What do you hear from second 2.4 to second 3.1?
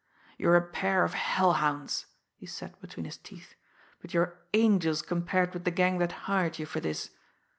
said between